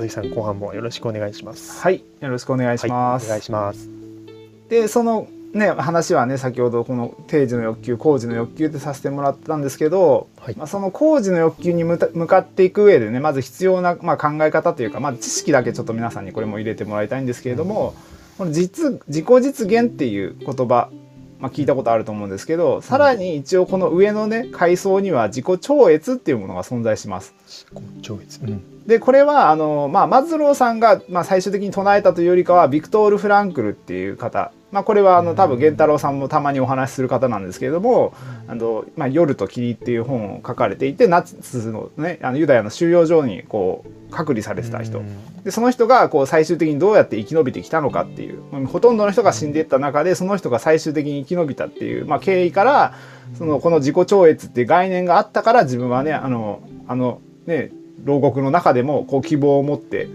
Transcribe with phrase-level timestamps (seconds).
[0.00, 1.80] 鈴木さん後半もよろしくお願いします。
[1.80, 3.88] はいよろしくお願いします、はい、お願いします。
[4.68, 17.94] でそのね話はね先ほどこの定時の欲求工事の欲求ってさせてもらったんですけど、はい、まあ、その工事の欲求に向かっていく上でねまず必要な、まあ、考え方というか、まあ、知識だけちょっと皆さんにこれも入れてもらいたいんですけれども、
[18.32, 20.90] うん、この実自己実現っていう言葉
[21.40, 27.34] まあ、聞いたことあると思うんですけど、さらに一応この上のね階層には自己超越っていうものが存在します。
[27.46, 34.50] 自己超越、うん、でこれはあの、まあ、マズローさんが、まあ、最終的に唱えたというよりかはビクトール・フランクルっていう方。
[34.72, 38.12] まあ、これはあの多分源太郎さんもたまにお話しする方なんですけれども
[38.46, 45.02] 「あのまあ、夜と霧」っていう本を書かれていてナチスの,、ね、あのユダヤの収容所にこう隔離されてた人。
[45.44, 52.94] でその人がこう最終的にどうやって生き延びてきたのかっていうほとんどの人が死んでいった中でその人が最終的に生き延びたっていう、まあ、経緯から
[53.38, 57.72] そのこの自己超越っていう概念があったから自分はねあのあのね
[58.04, 60.08] 牢獄の中でもこう希望を持って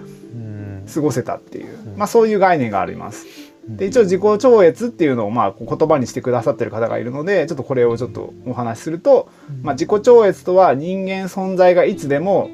[0.93, 3.25] 過ごせたっていう、まあ、そういう概念があります。
[3.67, 9.27] で一応自己超越っていうのをまあ言葉にしてくださってる方がいるのでちょっとこれをちょっとお話しすると、
[9.63, 12.51] まあ、自己超越とは人間存在がいつでも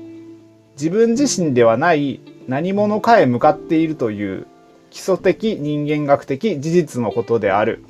[0.76, 4.48] 自分自身ではない何者かへ向かっているという
[4.90, 7.84] 基礎的人間学的事実のことである、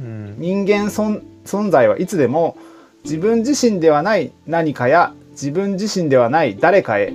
[0.00, 2.56] うん、人間存在はいつでも
[3.04, 7.12] 自分自身ではない何かや自分自身ではない誰かへ。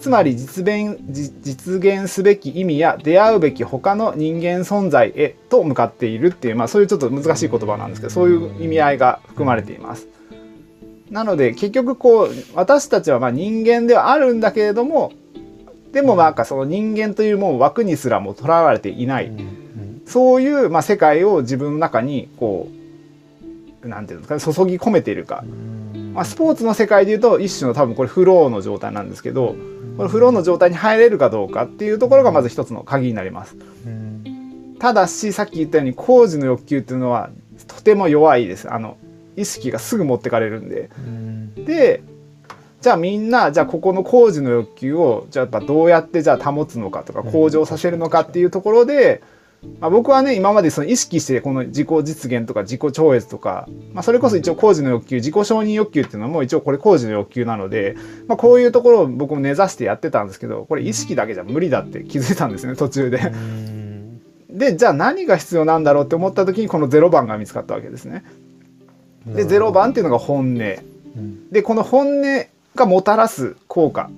[0.00, 10.08] つまり実現実現すべき意味や出会うべき他の人間存在へと向かっているっていう、まあ、そういうちょっと難しい言葉なんですけどそういう意味合いが含まれています。
[11.10, 15.12] なので結局こう私たちはま人間ではあるんだけれども
[15.92, 19.32] でもなんかその人間というもう枠にすらもとらわれていない、
[20.06, 22.68] そういうまあ世界を自分の中にこ
[23.82, 25.42] うなんていうんですかね注ぎ込めているか、
[26.12, 29.54] まあ、スポーツの世界でいうと一種の多分これフローの状態なんですけど
[29.96, 33.56] このフローの状態に入れるかどうかっていうところがまず一つの鍵になります。
[34.78, 37.30] ただしさっき言ったように工事の欲求っていうのは
[37.66, 38.72] とても弱いです。
[38.72, 38.96] あの
[39.36, 40.90] 意識がすぐ持ってかれるんで。
[41.56, 42.02] で
[42.80, 49.22] じゃあみんなじゃあここの工事の欲求をじゃあやっぱどうやってじゃあ保つのかとか向上させるのかっていうところで、
[49.78, 63.32] まあ、僕はね今までその意識してこの自己実現とか自己超越とか、まあ、それこそ一応工事の欲求自己承認欲求っていうのも一応これ工事の欲求なので、まあ、こういうところを僕も根ざしてやってたんですけどこれ意識だけじゃ無理だって気づいたんですね途中で。
[64.50, 68.24] でじゃあ何が必要なんだろうって思った時にこの0番が見つかったわけですね。
[69.26, 70.58] で0番っていうのが本音。
[71.50, 74.10] でこの本音がもたらす効果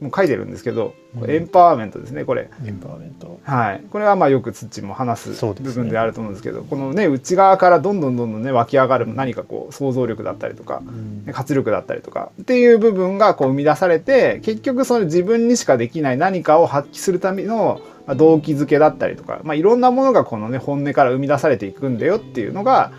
[0.00, 2.48] もう書いてるんですけど、うん、エンパワーメントですねこれ。
[2.64, 3.38] エンパワーメント。
[3.42, 3.84] はい。
[3.90, 10.82] これはまあよく土も話す部分であると思うんですけど、ね、このね内側からどんどんどんどんね湧き上がる何かこう想像力だったりとか、
[11.26, 17.82] うん、活力だったりとかっていう部分がこう生み出されて結局その自分にしかできない何かを発揮するための
[18.16, 22.92] 動機づけだったりとか、まあ、いろんなものがこのね本音から生み出されていくんだよっていうのが、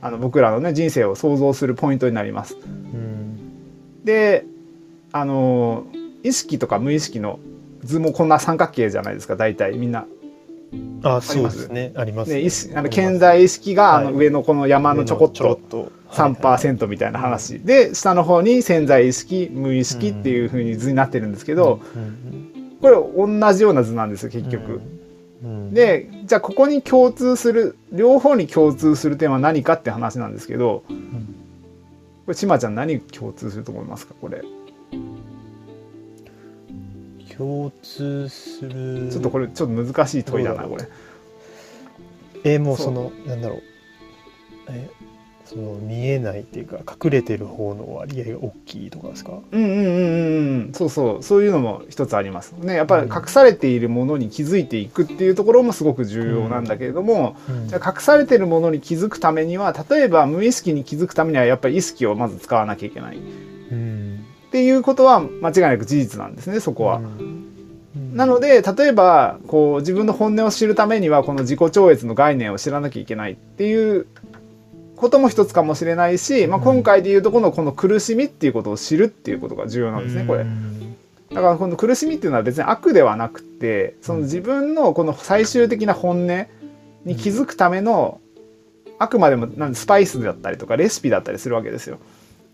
[0.00, 2.56] うん、あの僕らのね人生を想像するポイントになります。
[4.04, 4.46] で
[5.12, 5.86] あの
[6.22, 7.38] 意識とか無意識の
[7.84, 9.76] 図もこんな三角形じゃないですか大体。
[9.76, 10.06] みんな。
[11.02, 11.92] あそうですね。
[11.96, 12.42] ありますね。
[12.42, 17.58] ねあの健在意識が、あの上のこの山のちょこっと3%みたいな話、はい。
[17.60, 21.80] はい、で下の方に潜在意識無意識っていうふうに図になってるんですけど、
[22.80, 24.80] これ同じような図なんですよ結局。
[25.72, 30.82] でじゃあここに共通する両方に共通する点は何かって話なんですけど、
[32.26, 34.42] これちまちゃん何共通すると思いますかこれ？
[37.38, 40.88] 共通するちょっとこれちょっと難しい問いだなこれ。
[42.44, 43.62] えー、もうそのなんだろう。
[44.70, 44.90] え
[45.44, 49.38] その見えないっていうか隠れてる方の割合が大きいとかですか？
[49.50, 51.22] うんうんうんうんそうそう。
[51.22, 52.74] そういうのも一つありますね。
[52.74, 57.62] やっぱり隠されているものに気づいていくっていうところもすごく重要なんだけれども、うん。
[57.62, 63.16] うん、じゃあ隠されてるものに気づくためには例えば無意識に気づくためにはやっぱり意識をまず使わなきゃいけない。
[63.16, 64.26] うん。
[64.48, 67.00] っていうことは間違いなく事実なんですねそこは。
[68.12, 74.06] なので例えばこう自分の本音を知るためにはこの自己超越の概念を知らなきゃいけないっていう
[74.96, 80.44] ことも一つかもしれないし、まあ、今回でいうとこのこの苦しみっていうことを知るっていうことが重要なんですねこれ。
[81.30, 86.46] だからこの苦しみっていうのは別に悪ではなくてその自分のこの最終的な本音
[87.04, 88.20] に気づくための
[88.98, 91.98] あくまでもなんスパイスだったりとかレシピだったりするわけですよ。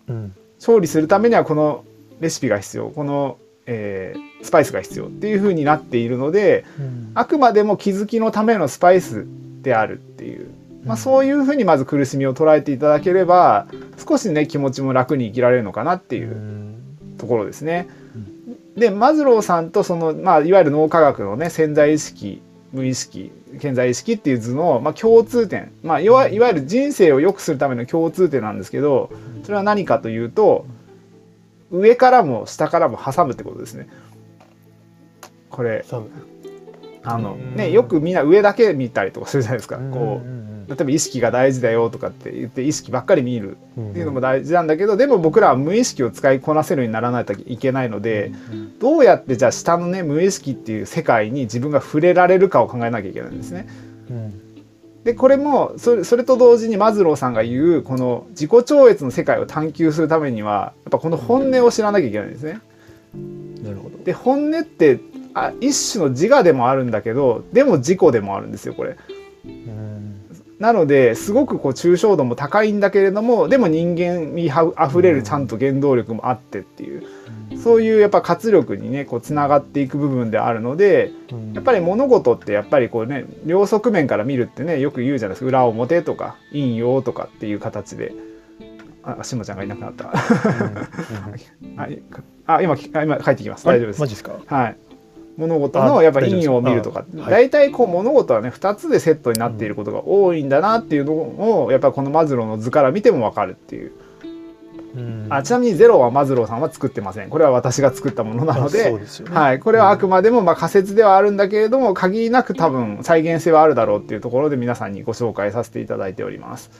[0.08, 1.84] うん、調理するためにはこの
[2.20, 2.90] レシピが必要。
[2.90, 9.26] この、えー、スパイスが必要っていう風になっているので、うん、あくまでも気づきのためのスパイス
[9.62, 10.50] であるっていう、
[10.84, 13.66] まあ、そういう風にまず苦しみを捉えていただければ
[14.06, 16.76] 少しね気持ちも楽に生きられるのかなっていう
[17.16, 17.88] ところですね。
[18.76, 22.42] でマズローさんとその、まあ、いわゆる脳科学のね潜在意識
[22.72, 29.10] 無意識潜在意識っていう図の、まあ、共通点、まあ、いわいわゆる人生を良くするための共通点なんですけど
[29.44, 30.66] それは何かというと
[31.70, 33.88] 上からも下からも挟むってことですね。
[35.54, 35.84] これ。
[37.06, 37.56] あの、うん。
[37.56, 39.76] ね、よくみんな上だけ見たりとかするじゃないですか。
[39.76, 43.56] こうんう例えば意識が大事だよとかって言って意識ばっかり見る。
[43.76, 53.66] うんっていうのも大事なんだけどでも僕らは無意識を使いこなせるようにならないといけないのでうんどうやってじゃあ下のね無意識っていう世界に自分が触れられるかを考えなきゃいけないんですね。
[54.10, 54.40] うん。
[55.04, 62.60] でこれもそれそれと同時にマズローさんが言うこの自己超越の世界を探求するためにはやっぱこの本音を知らなきゃいけないんですね。
[63.62, 63.98] なるほど。
[64.02, 64.98] で本音って
[65.34, 68.96] あ一種の自我でもあるんだけどでも自己でもあるんですよこれ。
[69.44, 70.20] うん。
[70.60, 77.02] なのですごくこう抽象度も高いんだけれどもでも人間にあふれるちゃんと原動力もあってっていう。
[77.62, 81.52] そういうやっぱ活力にねこうつながっていく部分であるのでうん。
[81.52, 85.46] やっぱり物事ってやっぱりこうね両側面から見るってねよく言うじゃないですか。
[85.48, 88.12] 裏表とか陰陽とかっていう形で。
[89.06, 90.04] あしもちゃんがいなくなった。
[90.06, 90.08] う
[91.66, 91.76] ん。
[92.46, 93.66] あ今あ今帰ってきます。
[93.66, 94.00] 大丈夫です。
[94.00, 94.32] マジですか？
[94.46, 94.76] はい
[95.36, 97.04] 物事のやっぱ陰陽を見るとか。
[97.28, 101.12] 大体こう物事はね2つでセットになっていることが多いんだなっていうの
[101.64, 103.92] をやっぱこのマズローの図から見ても分かるっていう。
[104.96, 105.26] うん。
[105.28, 107.30] あちなみにゼロはマズローさんは作ってません。
[107.30, 109.00] これは私が作ったものなのあでね。
[109.30, 116.70] はい、これはあくまでもまあ仮説ではあるんだけれども限りなく多分再現性はあるだろうっていうところで皆さんにご紹介させていただいております。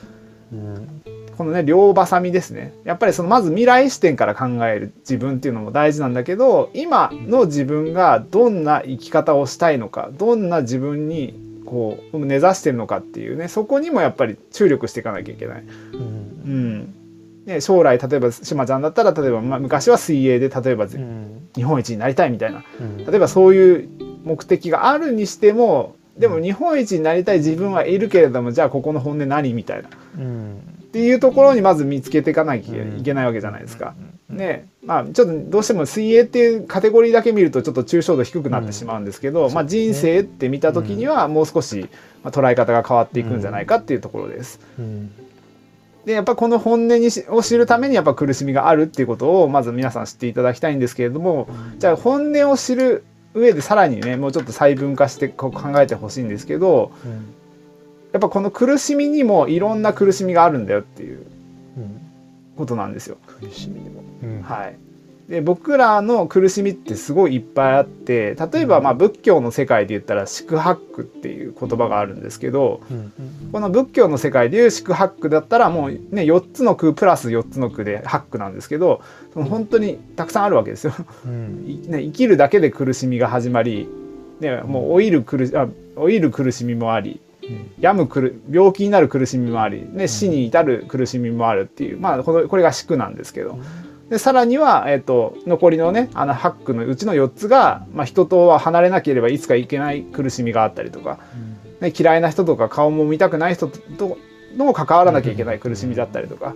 [0.51, 1.01] うん。
[1.37, 2.73] このね両バサミですね。
[2.85, 15.63] やっぱりそのまず未来視点から考える自分っていうのも大事なんだけど今の自分がどんな生き方をしたいのかどんな自分にこう根ざしてるのかっていうねそこにもやっぱり注力していかなきゃいけない。
[15.93, 16.01] うん。
[16.45, 16.95] うん。
[17.45, 21.49] ね、将来例えばしまちゃんだったら例えば、まあ、昔は水泳で例えばうん。
[21.55, 22.63] 日本一になりたいみたいな。
[22.79, 22.97] うん。
[23.05, 23.89] 例えばそういう
[24.23, 29.89] 目的があるにしてもでも日本一になりたい自分はいるけれどもじゃあここの本音何みたいな。
[29.89, 33.95] っうんていうところにまず見つけていかなきゃいけないわけじゃないですか。
[34.29, 41.89] ねまあちょっとどうしても水泳っていうカテゴリーだけ見るとちょっと抽象度低くなってしまうんですけど、まあ、そうですね人生って見た時にはもう少し
[42.23, 44.61] まあ捉え方が変わっていくんじゃないかっていうところです。
[44.79, 45.11] うん。
[46.05, 53.03] でやっぱこの本音にしを知るためにやっぱ苦しみがあるっていうことをまず皆さん知っていただきたいんですけれどもじゃあ本音を知る
[53.35, 57.33] 上でさらにねもうちょっと細分化してこう考えてほしいんですけどうん
[58.13, 61.17] やっぱこの苦しみにもいろんな苦しみがあるんだよっていう
[61.77, 62.01] うん
[62.55, 63.17] ことなんですよ。
[63.27, 64.01] 苦しみでも。
[64.23, 64.41] うん。
[64.41, 64.77] はい、
[65.29, 73.11] で僕らの苦しみってすごいいっぱいあって例えばまあ仏教の世界で言ったら四苦八苦っていう言葉があるんですけどうん
[73.51, 79.01] この仏教の世界でいう四苦八苦だったらもうね4つの苦プラス4つの苦で八苦なんですけど
[79.33, 80.93] その本当にたくさんあるわけですよ。
[81.25, 83.89] ね、生きるだけで苦しみが始まり、
[84.39, 87.19] ね、もう老いる苦しあ老いる苦しみもあり
[87.79, 93.59] 病む苦病気になる苦しみもあり、ね、死に至る苦しみもあるっていう、まあ、このこれが四苦なんですけど
[94.09, 101.19] でさらには、えっと残りのねあの八苦のうちの4つが、まあ、人とは離れなければいつかいけない苦しみがあったりとか、
[101.81, 104.17] ね、嫌いな人とか顔も見たくない人とと
[104.63, 106.55] も関わらなきゃいけない苦しみだったりとか。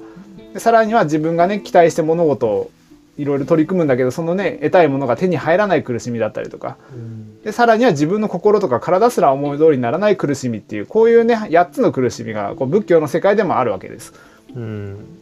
[0.54, 2.72] でさらには自分がね期待して物事を
[3.18, 6.78] いろいろ取り組むんだけどそのね得たいものが手に入らない苦しみだったりとか。
[6.94, 7.42] うん。
[7.42, 14.14] でさらには自分の心とか体すら思い通りにならない苦しみっていうこういうね8つの苦しみがこう仏教の世界でもあるわけです。
[14.56, 15.19] うん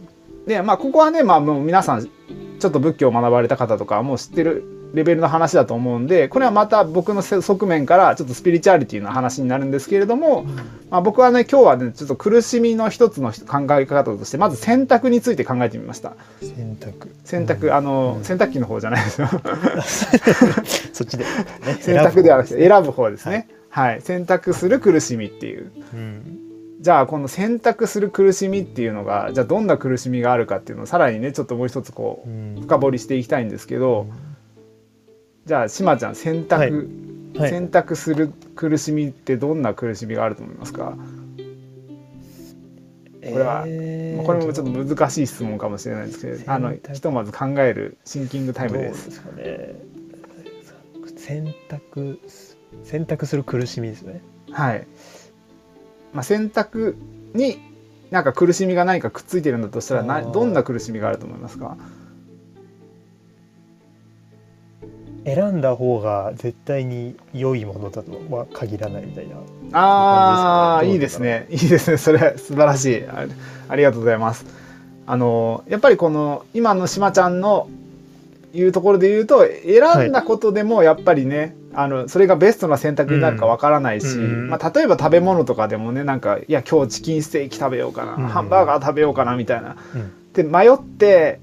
[0.48, 10.46] でまあここはねまあもう皆さんちょっと仏教を学ばれた方とかはもう知ってるレベルの話だと思うんでこれはまた僕の側面からちょっとスピリチュアリティの話になるんですけれども、
[10.90, 16.14] まあ、僕はね今日はねちょっと苦しみの一つの考え方としてまず選択について考えてみました。
[16.42, 18.24] 選択選択あの、うん。
[18.24, 19.28] 洗濯機の方じゃないですよ。
[20.94, 21.26] そっちで。
[21.26, 21.30] ね
[21.82, 23.50] 選択ではなくて選選ぶ方ですね。
[23.70, 25.72] はい、選択する苦しみっていう。
[25.92, 26.47] ぶうん
[26.88, 32.62] じゃあこの選択する苦しみっていうのがじゃあどんな苦しみがあるかっていうのをさらにねちょっともう一つこううん。
[32.62, 34.08] 深掘りしていきたいんですけど、
[35.46, 36.90] じゃあしまちゃん選択、
[37.38, 37.50] はい。
[37.50, 40.98] 選択する苦しみってどんな苦しみがあると思いますか、
[43.22, 48.86] これはえーこれもちょっと難しい質問かもしれないですけどあのひとまず考えるシンキングタイムで。
[48.86, 49.36] どうですすか。
[49.36, 49.76] ね
[51.18, 52.22] 選択
[52.86, 54.22] 選択する苦しみですね。
[54.52, 54.88] はい
[56.14, 56.96] まあ、選択
[57.34, 57.60] に
[58.10, 61.78] なんか苦しみが何かくっついてるんだとしたらなどんな苦しみがあると思いますか？
[65.26, 69.36] 選んだ方が絶対に良いものだとは限らないみたいな
[69.74, 71.48] ああいいですね。
[71.50, 71.98] いいですね。
[71.98, 73.06] それ素晴らしい。
[73.06, 73.26] あ
[73.68, 74.46] ありがとうございます。
[75.06, 77.68] あのやっぱりこの今のしまちゃんの
[78.54, 88.28] いうところで言うと選んだことでもやっぱりね、あのそれがベストな選択になるかわからないし、うんまあ、例えば食べ物とかでもねなんかいや今日チキンステーキ食べようかな、うん。
[88.28, 89.76] ハンバーガー食べようかなみたいな。
[89.96, 90.12] うん。
[90.34, 91.40] で迷って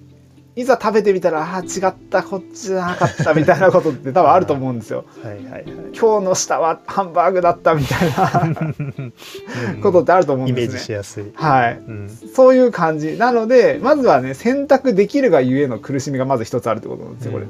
[0.57, 5.05] いざ食べてみたらあー違ったこっちじゃなかったみたいなことって多分あると思うんですよ。
[5.23, 10.87] はいはいはい今日の下はハンバーグだったみたいなことってあると思うんイメージですね。
[10.87, 11.33] しやすい。
[11.35, 17.47] はい、うんそういう感じなのでまずはね選択できるがゆえの苦しみがまず一つあるってことなんですよこれ。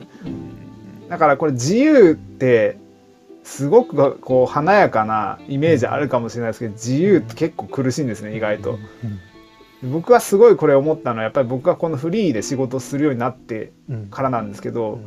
[1.09, 2.79] だからこれ自由って
[3.43, 8.79] すごくこう華やかなイメージあるかもしれないですけど自由って結構苦しいんですね意外と。
[9.93, 15.01] 僕はすごいこれ思ったのはやっぱり僕がこのフリーで仕事するようになってうんからなんですけど、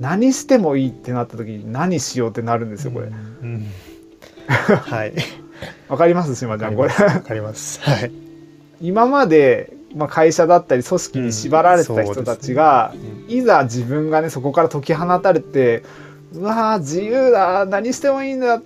[0.00, 3.06] 何してもいいってなった時に何しようってなるんですよこれ。
[3.06, 3.66] うん
[4.48, 5.12] はい。
[5.88, 6.88] わかります島ちゃんこれ。
[6.88, 7.80] わかります。
[7.82, 8.12] はい。
[8.80, 12.94] 今まで、まあ、会社だったり組織に縛られてた人たちが、
[13.28, 15.82] いざ自分がねそこから解き放たれて
[16.32, 18.62] うわー自由だ何してもいいんだ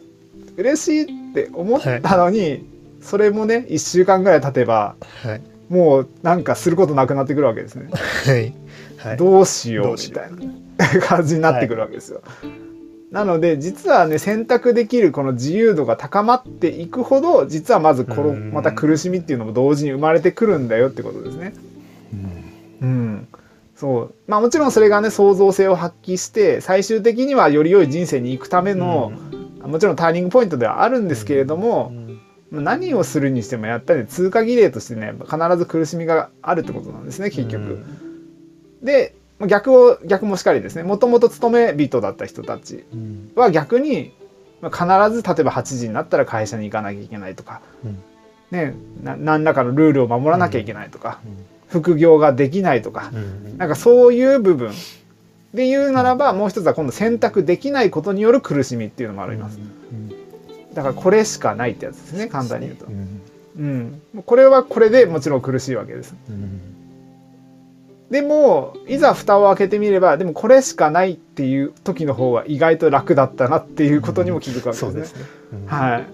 [0.57, 2.67] 嬉しいって思ったのに、
[3.01, 5.52] それもね1週間ぐらい経てばはい。
[5.73, 7.91] もうなんかすることなくなってくるわけですね。
[8.27, 8.53] はい。
[8.99, 9.17] はい。
[9.17, 12.21] どうしようみたいな 感じになってくるわけですよ。
[13.11, 21.55] なので実はね選択できるこの自由度が高まっていくほど実はまずこのうんまた苦しみっていうのも同時に生まれてくるんだよってことですね。
[22.83, 23.29] うんうん、
[23.75, 29.13] そうまあもちろんそれがね創造性を発揮して最終的にはより良い人生に行くための、
[29.63, 32.02] もちろんターニングポイントではあるんですけれども、まあ
[32.61, 37.85] 何をするにしてもやったり通過儀礼としてね必ず苦しみがあるってことなんですね結局。
[38.83, 43.33] でまあ逆を逆もしかりですねもともと勤め人だった人たちうん。
[43.35, 44.13] は逆に
[44.61, 48.03] まあ必ず例えば8時になったら会社に行かなきゃいけないとか、うん。
[48.51, 51.21] ね、な何らかのルールを守らなきゃいけないとか、
[51.69, 53.57] 副業ができないとか、うん。
[53.57, 54.73] なんかそういう部分
[55.55, 59.59] で言うならばもう一つは今度選択できないことによる苦しみっていうのもあります。
[60.75, 62.87] だからこれしかないってやつですね簡単に言うと。
[62.87, 66.15] うんこれはこれでもちろん苦しいわけです。
[66.29, 66.61] うん
[68.11, 74.91] でもいざ蓋を開けてみればでもこれしかないっていう時の方が意外と楽だったなっていうことにも気づくわけですね。
[74.93, 75.25] そうですね。
[75.53, 76.07] うんはい。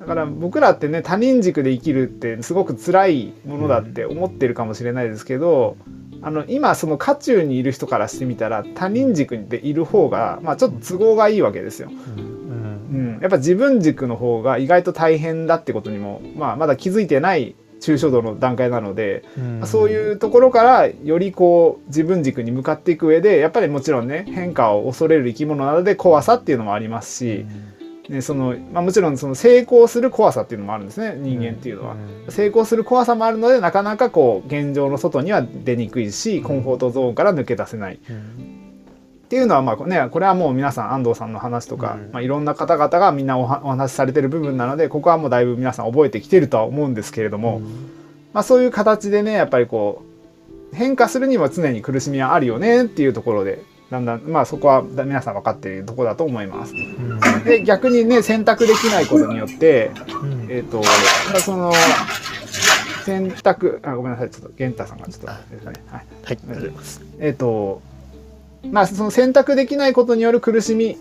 [0.00, 5.76] だから僕らってね他人軸で生きるってすごく辛いものだって思ってるかもしれないですけど、
[6.22, 11.90] あの今その渦中にいる人からしてみたら他人軸でいる方が、まあ、ちょっと都合がいいわけですよ。
[11.90, 12.42] うん。
[12.92, 19.60] うん、やっぱ自分軸の方が意外と大変だってことにも、まあ、まだ気づいてない抽象度の段階なので、うん。
[19.60, 27.46] まあそういうところからよりこう自分軸に向かっていく上でやっぱりもちろんね変化を恐れる生き物なので怖さっていうのもありますし、
[28.08, 31.96] ねそのまあ、もちろんその成功する怖さっていうのもあるんですね人間っていうのは。
[32.28, 37.94] 成功する怖さもあるのでなかなかこう現状の外には出にくいしコンフォートゾーンから抜け出せない。
[37.94, 37.98] っ
[39.32, 42.12] ていうのはまあねこれはもう皆さん安藤さんの話とか、うん。
[42.12, 47.60] まあ、いろんな方々がみんなお話しされてる部分なのでここはもうだいぶ皆さん覚えてきてるとは思うんですけれども、
[48.32, 50.02] まあ、そういう形でねやっぱりこ
[50.72, 56.72] う変化するには常に苦しみはあるよねっていうところでだんだんまあそこはだ皆さん分かっているところだと思います。
[57.44, 59.90] で逆にね選択できないことによって
[60.48, 61.72] えっ、とまあその
[63.04, 67.02] 選択あごめんなさいちょっと玄太さんがちょっとはいはい、ありがとうございます。
[67.20, 67.82] えっ、と
[68.70, 70.96] まあその選択できないことによる苦しみ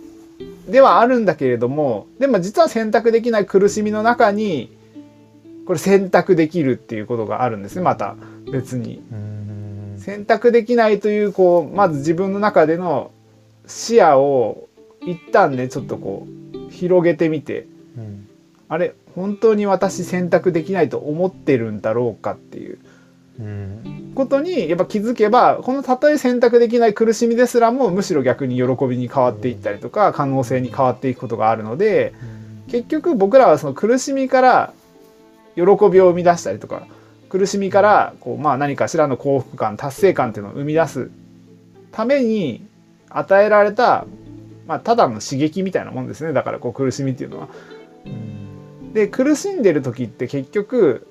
[0.68, 4.76] ではあるんだけれどもでも実は選択できない苦しみの中に
[5.66, 8.16] これ選択できるっていうことがあるんですねまた
[8.52, 9.02] 別に。
[10.02, 13.12] 選択できないというこうまず自分の中での
[13.68, 14.68] 視野を
[15.02, 17.68] 一旦ねちょっとこう広げてみて
[17.98, 18.28] うん。
[18.68, 22.80] あれ本当に私選択できないと思ってるんだろうかっていう。
[23.40, 24.12] うん。
[24.16, 32.14] ことにやっぱ気づけばこのたとえ選択できない苦しみですらもむしろ逆に喜びに変わっていったりとか可能性に変わっていくことがあるので
[32.68, 34.74] 結局僕らはその苦しみから
[35.56, 36.86] 喜びを生み出したりとか
[37.32, 41.10] 苦しみからこう、まあ、何かしらの幸福感達成感っていうのを生み出す
[41.94, 42.68] ために
[43.10, 44.06] 与えられた、
[44.68, 46.34] まあ、ただの刺激みたいなもんですね。
[46.34, 47.48] だからこう苦しみっていうのは。
[48.94, 51.08] で苦しんでる時って結局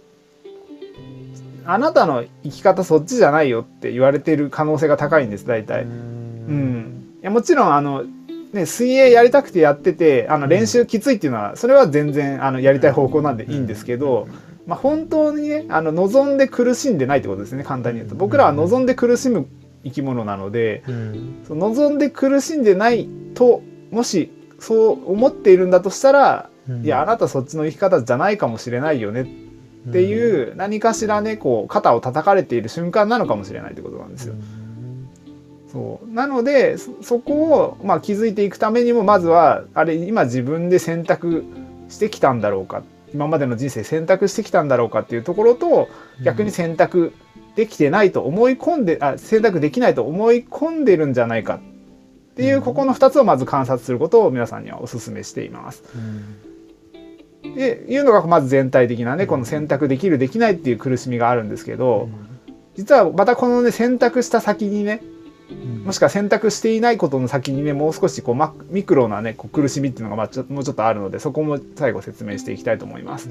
[1.64, 5.84] あなたの生き方そっちじゃないよって言われてる可能性が高いんです大体。
[5.84, 8.04] うん、いやもちろんあの、
[8.52, 14.28] ね、水泳やりたくてやっててあの練習きついっていうのはそれは全然あのやりたい方向なんでいいんですけど、
[14.66, 18.14] まあ、本当にねあの望んで苦しんでないってことですね簡単に言うと。
[18.14, 19.46] 僕らは望んで苦しむ
[19.84, 21.42] 生き物なのでうん。
[21.46, 26.50] その望んで苦しんでないともしそう思っているんだとしたら
[26.82, 29.22] いやあなたそっちの生き方じゃないかもしれないよね
[29.88, 34.34] っていう何かしらねこう肩を叩かれている瞬間なのかもしれないってことなんですよ。
[35.72, 36.12] そう。
[36.12, 41.44] なのでそそこを、まあ、気づいていくためにもまずはあれ今自分で選択
[41.88, 45.88] してきたんだろうか今までの人生選択してきたんだろうかっていうところと
[46.22, 47.12] 逆に選択
[47.56, 51.60] できてないと思い込んであ選択できないと思い込んでるんじゃないかっ
[52.34, 55.82] ていうここの2つをまず観察することを皆さんにはお勧めしています。
[57.42, 62.08] でいうのがまず全体的なねこの選択できるできないっていう苦しみがあるんですけど
[62.76, 65.02] 実はまたこのね選択した先にね
[65.84, 73.28] もしくは選択していないことの先にねもう少しこうマミクロなねこう苦しみっていうのがまあちょもうちょっとあるのでそこも最後説明していきたいと思います。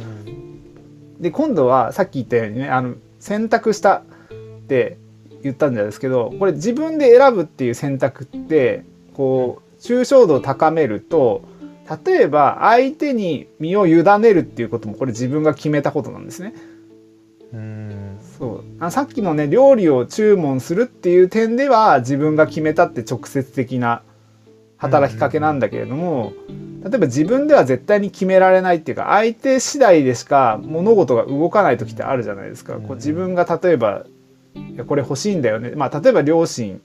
[1.20, 4.04] で今度はさっき言ったようにねあの選択したっ
[4.68, 4.98] て
[5.44, 8.84] 言ったんじゃないですけどこれ自分で選ぶっていう選択って
[9.14, 11.44] こう抽象度を高めると
[12.06, 16.54] 例えば相手に身を委ねるっていうこともこれ自分が決めたことなんですね。
[18.40, 18.64] そう。
[18.80, 24.02] あさっきのね料理を注文するっていう点では自分が決めたって直接的な
[24.78, 26.32] 働きかけなんだけれども、
[26.84, 32.76] 例えば自分では絶対に決められないっていうか相手次第でしか物事が動かない時ってあるじゃないですか。
[32.76, 34.06] こう自分が例えば
[34.88, 36.82] これ欲しいんだよね、まあ、例えば両親。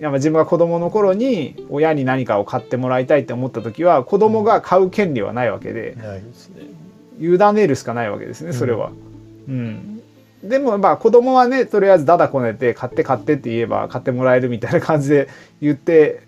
[0.00, 5.96] いやまあ自分が子供の頃に親に何かを買ってもらいたいって思った時は子供が買う権利はないわけで。
[7.20, 8.90] 委ねるしかないわけですねそれは。
[9.48, 10.01] うん
[10.42, 15.28] でもまあ子供はねとりあえずダダこねて買って買ってって言えば買ってもらえるみたいな感じで
[15.60, 16.26] 言って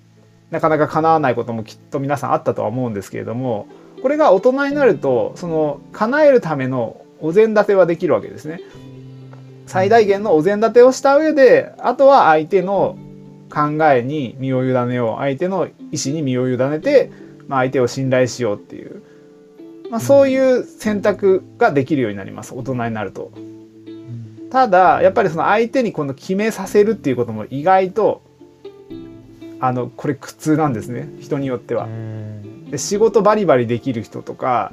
[0.50, 3.66] なかなか叶わないこともきっと皆さんあったとは思うんですけれども
[4.02, 8.61] これが大人になるとその叶えるためのお膳立てはできるわけですね。
[9.66, 12.99] 最大限のお膳立てをした上であとは相手の
[13.50, 17.11] 考えに身を委ねよう相手の意思に身を委ねて、
[17.49, 19.02] まあ、相手を信頼しようっていう、
[19.90, 23.33] まあ、そういう選択ができるようになります大人になると。
[24.55, 28.23] ただやっぱりその相手にこの決めさせるっていうことも意外と
[29.59, 31.09] あのこれ苦痛なんですね。
[31.19, 31.88] 人によっては。
[32.71, 34.73] で仕事バリバリできる人とか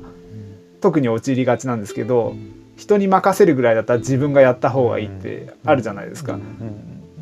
[0.81, 2.35] 特に陥りがちなんですけど
[2.77, 6.37] 人に任せるぐらいだったら自分がやった方がいいってあるじゃないですか。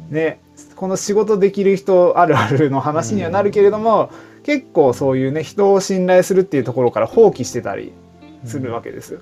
[0.09, 0.41] ね、
[0.75, 4.11] この仕事できる人あるあるの話にはなるけれども、
[4.43, 7.93] 結構そういうね人を信頼するっていうところから放棄してたり
[8.43, 9.21] するわけですよ。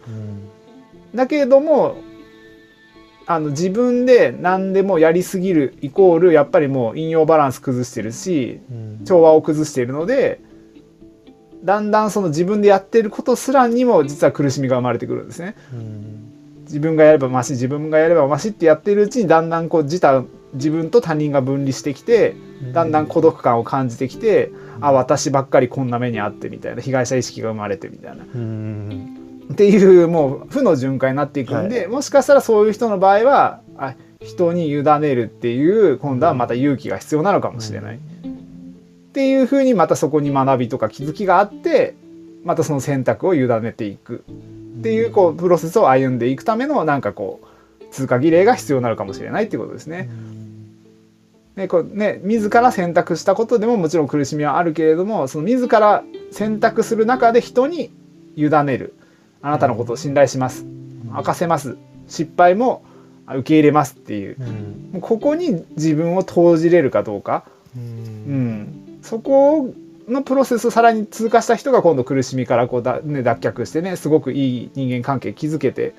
[1.13, 1.97] だけれども
[3.29, 8.61] あの自分で何でもやりすぎるイコールやっぱりもう引用バランス崩してるし
[9.05, 10.39] 調和を崩しているので
[11.61, 15.55] だんだんその自分でやってることすらにも実は苦しみが生まれてくるんですね。
[16.61, 22.35] 自分がやればまし自分がやればましってやってるうちにだんだんこう自他自分と他人が分離してきて
[22.73, 28.23] だんだん孤独感を感じてきて、あ私ばっかりこんな目にあってみたいな被害者意識が生まれてみたいな。
[29.51, 37.97] っていうもう負の循環になっていくんで、はい、もしかしたらそういう人の場合はあ人に委ねるっていう今度はまた勇気が必要なのかもしれない。
[37.97, 37.99] っ
[39.13, 41.95] ていうふうにまたそこに学びとか気づきがあって
[42.43, 44.23] またその選択を委ねていく。
[44.79, 50.09] っていうこうプロセスを歩んでいくためのなんかこう通過儀礼が必要になるかもしれないっていうことですね。
[51.55, 57.91] ねこうね自ら選択したことでももちろん苦しみはあるけれどもその自ら選択する中で人に
[58.35, 58.93] 委ねる
[59.41, 60.65] あなたのことを信頼します。
[61.13, 61.77] 明かせます。
[62.07, 62.83] 失敗も
[63.35, 64.37] 受け入れますっていう、
[64.93, 67.43] うん、ここに自分を投じれるかどうか、
[67.75, 69.73] うん、うん、そこ
[70.07, 75.93] のプロセスをさらに通過した人が今度苦しみからこうだ、ね、脱却してねすごくいい人間関係築けて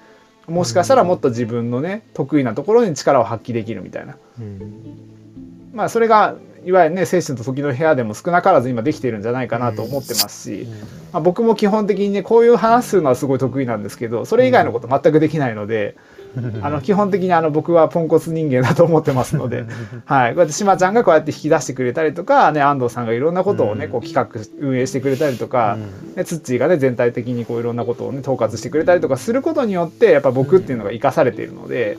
[0.47, 4.17] もしかしたらもっと自分のね得意なところに力を発揮できるみたいな。
[4.41, 10.67] うん、まあそれがいわゆるね精神と時の部屋でも少なからず今できているんじゃないかなと思ってますし、
[11.13, 15.97] まあ、僕も基本的にねこういう話するのはすごい得意なんですけどそれ以外のこと全くできないので。
[16.63, 19.65] あの基本的にあの僕はポンコツ人間だと思ってますので、
[20.05, 24.29] はい、こうやってしまちゃんがこうやって引き出してくれたりとか、ね、安藤さんがいろんなことをねこう企画
[24.61, 25.79] 運営してくれたりとか、
[26.17, 31.99] ね、ツッチーがね全体的にこういろんなことをね統括してくれたりとかすることによってやっぱ僕っていうのが生かされているので、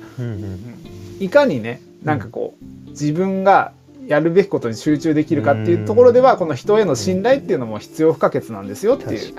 [1.20, 3.72] いかにねなんかこう自分が
[4.10, 9.36] やるべきことに集中できるかっていうところではこの人への信頼っていうのも必要不可欠なんですよっていう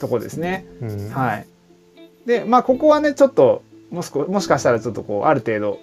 [0.00, 0.64] とこですね。
[1.12, 1.46] はい、
[2.24, 5.78] でまあここはねちょっともしもしかしたらちょっとこうある程度、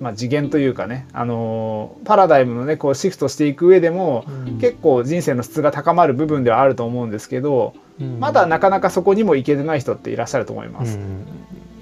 [0.00, 4.24] まあ、次元というかね、あのー、パラダイムのねこうシフトしていく上でも、
[4.60, 7.72] 結構人生の質が高まる部分ではあると思うんですけど、
[8.18, 10.98] まだなかなかそこにも行けてない人っていらっしゃると思います。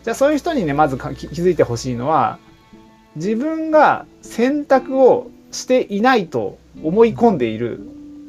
[0.05, 2.39] じゃあそういう人にねまず気づいてほしいのは
[3.17, 7.81] 自分が選択をしていないと思い込んでいる、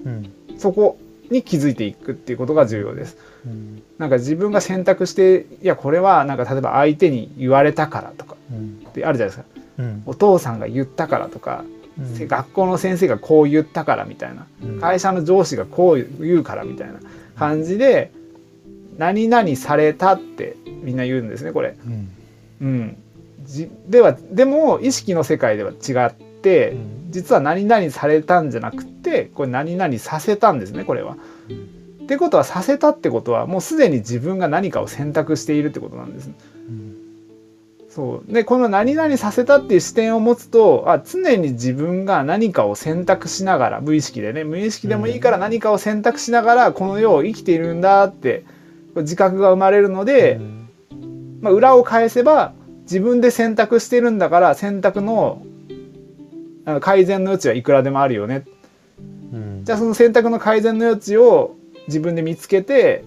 [0.06, 1.00] うん、そこ
[1.32, 3.18] に気づいていくっていうことが重要です。
[3.46, 8.36] うん、なんか自分が選択していやこれはなんか例えば相手に言われたからとか
[8.90, 11.66] ってあるじゃないですか、うん、お父さんが言ったからとか
[11.98, 12.28] うん。
[12.28, 14.48] 学校の先生がこう言ったからみたいな。
[14.64, 14.80] うん。
[14.80, 16.96] 会社の上司がこう言うからみたいな
[17.36, 18.12] 感じで
[18.98, 21.76] 何々されたってみんな言うんですねこれ。
[22.62, 22.98] うん。
[23.90, 26.14] ではでも意識の世界では違っ
[27.10, 31.18] 実は何々されたんじゃなくてこれ何々させたんですねこれは。
[32.04, 36.30] ってことはさせたってことはもうすでに自分が何かを選択しているってことなんです。
[36.68, 36.96] うん。
[37.90, 38.34] そう。
[38.34, 48.44] でこの何々させたっていう視点を持つとあ常に自分が何かを選択しながら無意識でね無意識でもいいから何かを選択しながらこの世を生きているんだって
[48.96, 50.70] 自覚が生まれるので、うん。
[51.42, 52.54] まあ、裏を返せば
[52.84, 55.46] 自分で選択してるんだから選択の
[56.82, 58.46] 改善の余地はいくらでもあるよね。
[59.34, 59.62] うん。
[59.66, 61.56] じゃあその選択の改善の余地を
[61.88, 63.04] 自分で見つけて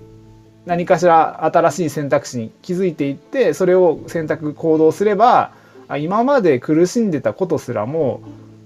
[0.67, 5.53] 何かしら新しい選択肢に気づいていってそれを選択行動すれば
[5.89, 8.21] あ今まで苦しんでたことすらも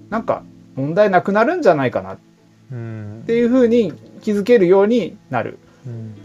[0.09, 0.43] なんか
[0.75, 2.13] 問題なくなるんじゃないかな。
[2.13, 2.17] っ
[2.71, 3.23] うん。
[3.27, 5.59] ていうふうに気づけるようになる。
[5.85, 6.15] うん。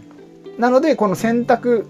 [0.57, 1.85] なのでこの選択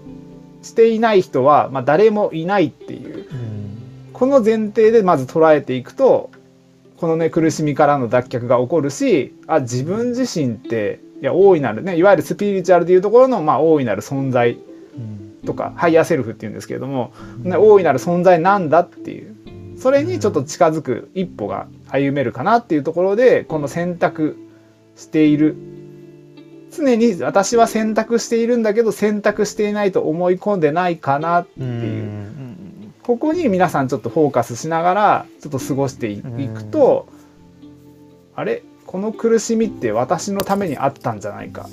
[0.62, 3.26] していない人は、まあ、誰もいないっていう。
[3.30, 4.10] うん。
[4.12, 6.30] この前提でまず捉えていくと
[7.00, 14.58] このね苦しみからの脱却が起こるしあ自分自身っていや大いなるねいわゆるスピリチュアルでいうところの、まあ、大いなる存在
[14.96, 15.28] うん。
[15.44, 19.34] とかハイヤーセルフっていうんですけれども、ね、大いなる存在なんだっていう。
[19.78, 24.36] それにちょっと近づく一歩が歩めるかなっていうところでこの選択
[24.96, 25.56] している。
[26.70, 31.62] 常に私は選択しているんだけど選択していないと思い込んでないかなってう。
[31.62, 31.97] いう。
[33.14, 37.08] んここに皆さんちょっとフォーカスしながらちょっと過ごしていいくと、
[38.36, 38.62] あれ？
[38.84, 41.70] この苦しみって私のためにあったんじゃないか。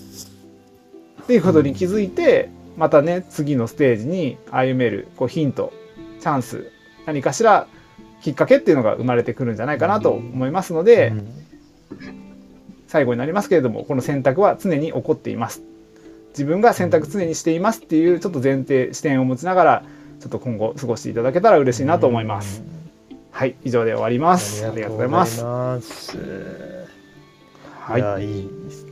[1.23, 5.73] っていうことに気づいてまたね次のステージに歩めるこうヒント
[6.21, 6.71] チャンス
[7.05, 7.67] 何かしら
[8.21, 11.27] きっかけっていうのが生まれてくるんじゃないかなと思いますので、うん。
[12.87, 15.61] 最後になりますけれどもこの選択は常に起こっています。
[16.29, 19.83] 自分が選択常にしていますっていうちょっと前提視点を持ちながら
[20.19, 22.63] ちょっと今後過ごしていただけたら嬉しいなと思います。
[23.31, 24.65] はい以上で終わります。
[24.65, 25.43] ありがとうございます。
[25.43, 26.17] ます。
[27.81, 28.91] はいいや、いいですね。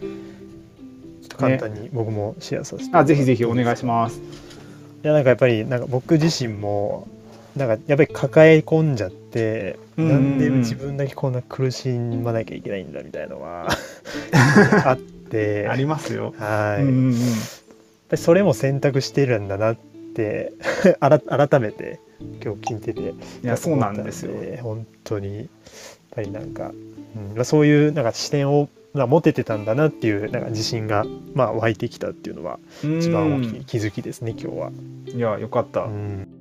[0.00, 4.18] ちょっと簡単に僕もシェアさせて、あぜひぜひお願いします。
[4.18, 7.06] いや、なんかやっぱり、なんか僕自身も、
[7.56, 13.68] なんかやっぱり抱え込んじゃって、うんうんうんなんで自分だけこんな苦しまなきゃいけないんだみたいなのは
[14.86, 16.34] あって、ありますよ。
[16.38, 17.22] はい、うんうんうんやっ
[18.08, 19.76] ぱりそれも選択してるんだなっ
[21.00, 22.00] 改めて
[22.42, 23.00] 今日聞いてて
[23.42, 24.32] いやそうなんですよ。
[24.62, 25.46] 本当にやっ
[26.10, 26.72] ぱりなんか、
[27.16, 34.72] うんまあ、そういうなんか視点を、まあ、持ててたんだなっていうなんか自信が、まあ、湧いてきたっていうのは一番大きい気づきですね今日は。
[35.06, 35.82] いやよかった。
[35.82, 36.39] うん